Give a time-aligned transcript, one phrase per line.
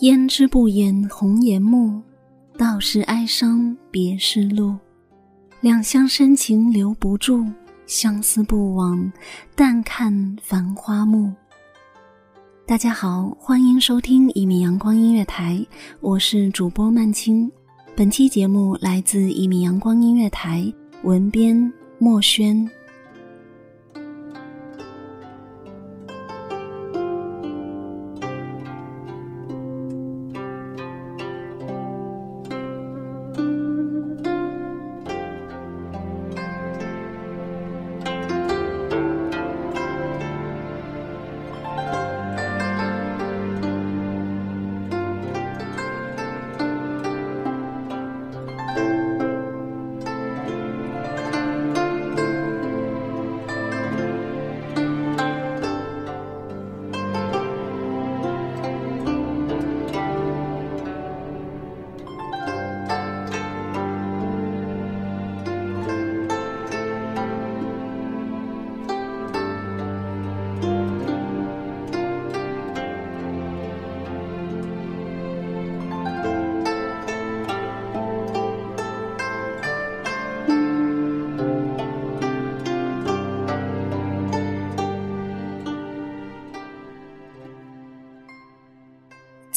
[0.00, 2.00] 胭脂不掩红颜暮，
[2.56, 4.74] 道是哀伤别是路。
[5.60, 7.46] 两相深情留不住，
[7.84, 9.12] 相思不枉
[9.54, 11.30] 但看繁花木。
[12.66, 15.62] 大家好，欢迎收听一米阳光音乐台，
[16.00, 17.52] 我是主播曼青。
[17.94, 20.64] 本期节目来自一米阳光音乐台，
[21.02, 22.66] 文编莫轩。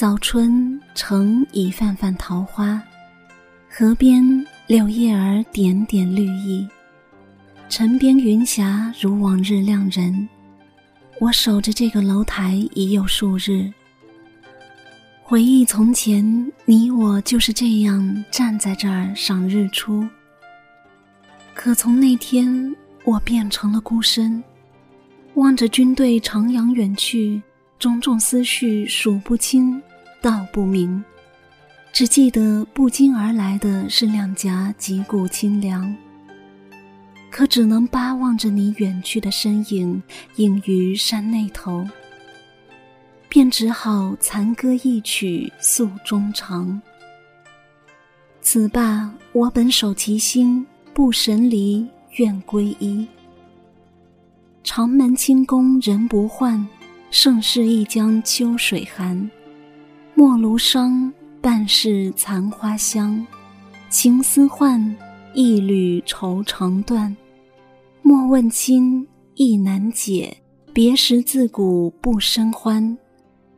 [0.04, 2.84] 早春城已泛泛桃花，
[3.70, 4.22] 河边
[4.68, 6.68] 柳叶儿点点绿意，
[7.70, 10.28] 城边云霞如往日亮人。
[11.22, 13.72] 我守着这个楼台已有数日，
[15.22, 20.06] 回忆从前，你我就是这样站在这儿赏日出。
[21.54, 22.76] 可从那天，
[23.06, 24.44] 我变成了孤身，
[25.36, 27.42] 望着军队徜徉远去。
[27.80, 29.82] 种种思绪数不清，
[30.24, 31.04] 道不明，
[31.92, 35.94] 只记得不胫而来的是两颊几股清凉。
[37.30, 40.02] 可只能巴望着你远去的身影，
[40.38, 41.86] 隐于山那头，
[43.28, 46.82] 便只好残歌一曲诉衷肠。
[48.40, 53.06] 此罢，我本守其心，不神离，愿归依。
[54.64, 56.66] 长门清宫人不换。
[57.12, 59.30] 盛世一江秋水寒，
[60.26, 63.28] 莫如生，半是残花香。
[63.90, 64.96] 情丝换，
[65.34, 67.14] 一缕愁肠断。
[68.02, 69.06] 莫问亲，
[69.36, 70.38] 意难解。
[70.72, 72.98] 别时自古不生欢，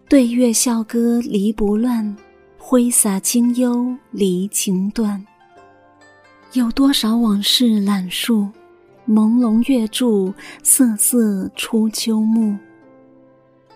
[0.09, 2.17] 对月笑歌离不乱。
[2.57, 5.23] 挥洒清幽离情断。
[6.53, 8.49] 有多少往事揽述？
[9.07, 10.33] 朦胧月柱，
[10.63, 12.57] 瑟瑟出秋暮。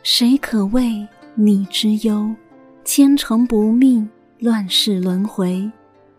[0.01, 2.33] 谁可为你之忧？
[2.91, 4.03] 千城不觅，
[4.39, 5.71] 乱世轮回，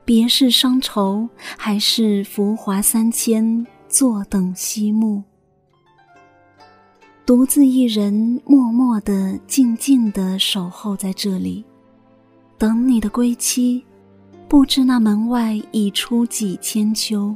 [0.05, 1.29] 别是伤愁，
[1.59, 5.25] 还是浮华三千，坐等西幕。
[7.27, 11.65] 独自一人，默默的、静静的守候在这里，
[12.57, 13.85] 等你的归期。
[14.47, 17.35] 不知那门外已出几千秋，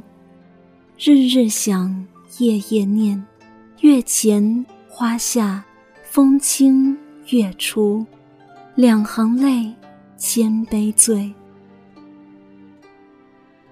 [0.97, 3.21] 日日想，夜夜念，
[3.81, 5.65] 月前花下，
[6.03, 6.97] 风清
[7.31, 8.05] 月出，
[8.75, 9.73] 两行泪，
[10.17, 11.33] 千杯醉。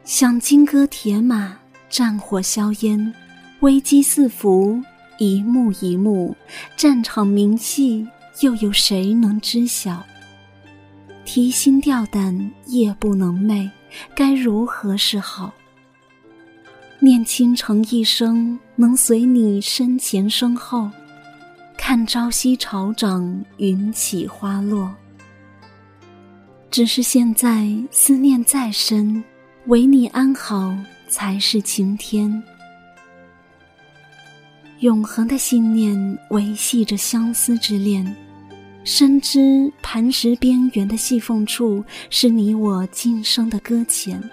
[0.06, 1.58] 想金戈铁马，
[1.90, 3.14] 战火硝烟，
[3.60, 4.82] 危机四伏。
[5.20, 6.34] 一幕一幕，
[6.78, 8.08] 战场明细，
[8.40, 10.02] 又有谁能知晓？
[11.26, 13.70] 提心吊胆，夜不能寐，
[14.16, 15.54] 该如何是好？
[17.00, 20.90] 念倾城一生，能随你身前身后，
[21.86, 24.90] 看朝夕潮涨，云起花落。
[26.72, 29.22] 只是现在思念再深，
[29.66, 30.74] 唯你安好
[31.10, 32.42] 才是晴天。
[34.80, 38.16] 永恒的信念维系着相思之恋，
[38.86, 44.24] 深知磐石边缘的细缝处是你我今生的搁浅。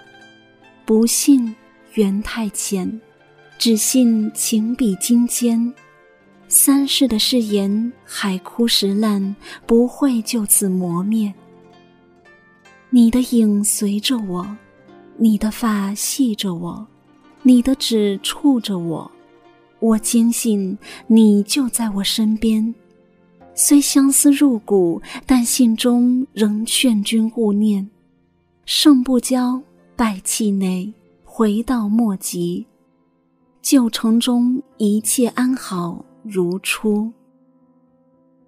[0.85, 1.53] 不信
[1.95, 3.01] 缘太浅，
[3.57, 5.71] 只信情比金坚。
[6.53, 9.33] 三世的誓言，海枯石烂，
[9.65, 11.33] 不会就此磨灭。
[12.89, 14.45] 你的影随着我，
[15.15, 16.85] 你的发系着我，
[17.41, 19.09] 你的指触着我。
[19.79, 20.77] 我坚信
[21.07, 22.75] 你就在我身边，
[23.55, 27.89] 虽相思入骨，但信中仍劝君勿念。
[28.65, 29.61] 胜不骄，
[29.95, 30.93] 败气馁，
[31.23, 32.67] 回到莫及。
[33.61, 37.11] 旧城中一切安好如初。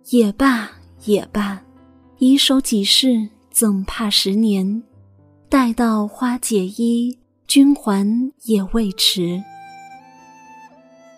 [0.10, 0.70] 也罢
[1.06, 1.62] 也罢，
[2.18, 4.84] 以守几世，怎怕十年？
[5.50, 7.18] 待到花解衣，
[7.48, 9.42] 君还也未迟。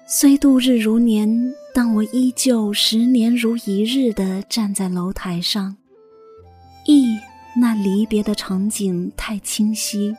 [0.07, 5.75] 虽度日如年，但我依旧十年如一日的站在楼台上。
[6.85, 7.17] 忆
[7.59, 10.15] 那离别的场景太清晰，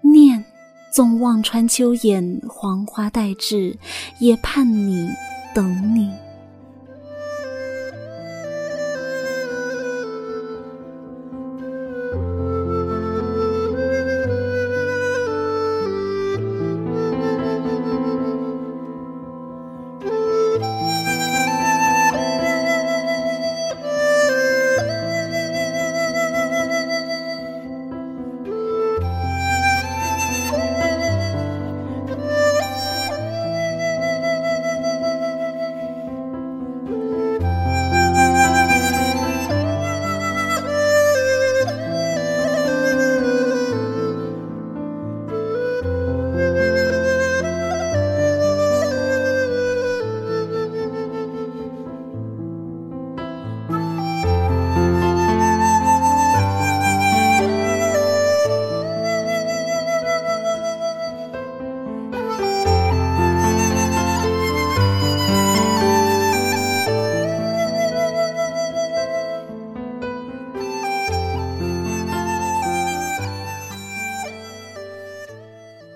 [0.00, 0.42] 念
[0.90, 3.76] 纵望穿秋眼，黄花待至，
[4.18, 5.10] 也盼你，
[5.56, 6.25] 等你。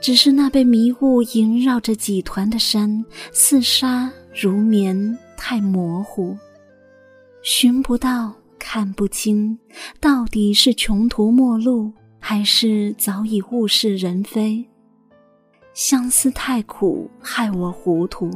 [0.00, 6.36] 只是那被迷雾萦绕着几团的山，似纱如绵，太模糊，
[7.42, 9.58] 寻不到，看不清，
[10.00, 14.64] 到底是穷途末路，还是早已物是人非？
[15.74, 18.30] 相思太苦，害我糊涂，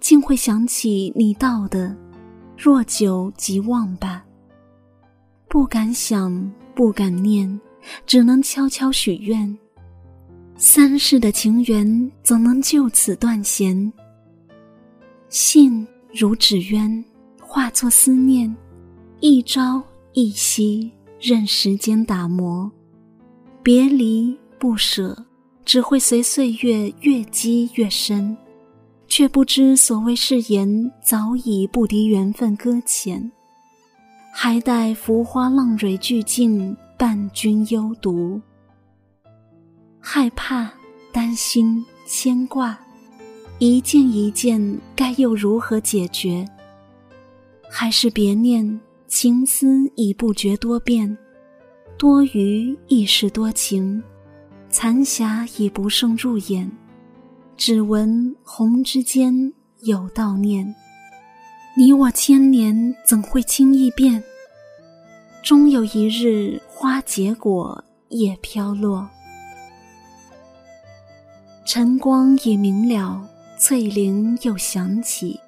[0.00, 1.96] 竟会想起你道的
[2.58, 4.24] “若久即忘吧”。
[5.48, 7.60] 不敢想，不敢念，
[8.04, 9.56] 只能悄悄许愿。
[10.60, 13.92] 三世的情缘怎能就此断弦？
[15.28, 17.04] 信如纸鸢，
[17.40, 18.52] 化作思念，
[19.20, 19.80] 一朝
[20.14, 22.68] 一夕，任时间打磨。
[23.62, 25.16] 别离不舍，
[25.64, 28.36] 只会随岁月越积越深，
[29.06, 33.30] 却不知所谓誓言早已不敌缘分搁浅，
[34.34, 38.40] 还待浮花浪蕊俱尽，伴君幽独。
[40.00, 40.70] 害怕、
[41.12, 42.78] 担心、牵挂，
[43.58, 46.46] 一件一件，该又如何解决？
[47.70, 51.16] 还是别念，情思已不觉多变，
[51.98, 54.02] 多余亦是多情，
[54.70, 56.70] 残霞已不胜入眼，
[57.56, 60.74] 只闻红之间有悼念：
[61.76, 64.22] 你我千年，怎会轻易变？
[65.42, 69.08] 终有一日花结果，叶飘落。
[71.68, 73.22] 晨光已明了，
[73.58, 75.38] 翠铃又响起。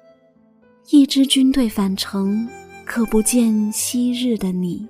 [0.91, 2.47] 一支军队返程，
[2.85, 4.87] 可不见昔日的你。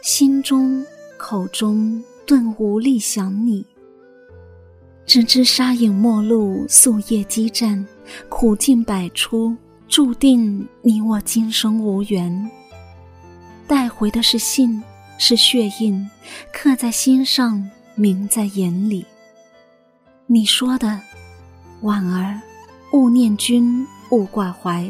[0.00, 0.82] 心中、
[1.18, 3.62] 口中顿无力想你。
[5.04, 7.86] 只知沙影陌路，夙夜激战，
[8.30, 9.54] 苦尽百出，
[9.88, 12.50] 注定你我今生无缘。
[13.66, 14.82] 带回的是信，
[15.18, 16.08] 是血印，
[16.50, 19.04] 刻在心上，铭在眼里。
[20.32, 21.00] 你说的，
[21.80, 22.40] 婉儿，
[22.92, 24.88] 勿念君，勿挂怀，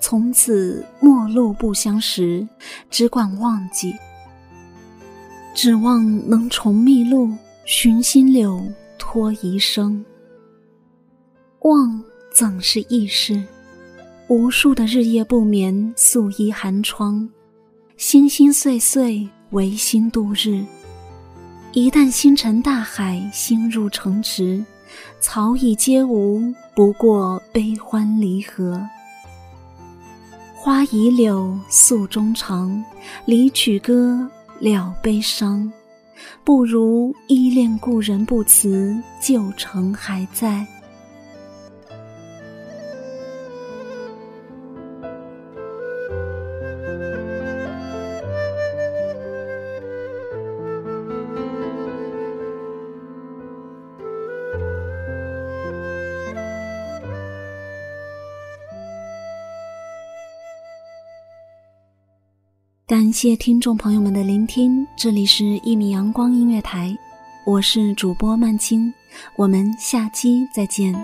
[0.00, 2.44] 从此陌路不相识，
[2.90, 3.94] 只管忘记。
[5.54, 7.30] 指望能重觅路，
[7.64, 8.66] 寻新柳，
[8.98, 10.04] 托遗生。
[11.60, 12.02] 望
[12.34, 13.40] 怎是易事？
[14.26, 17.28] 无数的日夜不眠，素衣寒窗，
[17.96, 20.64] 心心碎碎，唯心度日。
[21.76, 24.64] 一旦星辰大海，心入城池，
[25.18, 28.80] 草已皆无，不过悲欢离合。
[30.54, 32.80] 花已柳，诉衷肠，
[33.24, 35.68] 离曲歌，了悲伤。
[36.44, 40.64] 不如依恋故人不辞，旧城还在。
[62.94, 66.90] 感谢听众朋友们的聆听，这里是《一米阳光音乐台》，
[67.44, 68.94] 我是主播曼青，
[69.34, 70.94] 我们下期再见。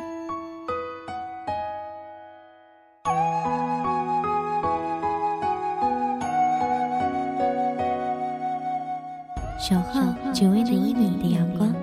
[9.59, 10.01] 守候
[10.33, 11.75] 只为那一米的阳光，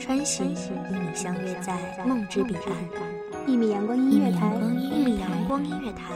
[0.00, 3.46] 穿行与你相约在梦之彼岸。
[3.46, 6.12] 一米阳光音乐台，一米阳光音乐台。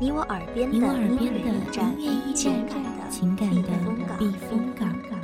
[0.00, 1.30] 你我耳边的音乐
[1.98, 2.68] 驿站，
[3.08, 3.62] 情感的
[4.18, 5.23] 避风港。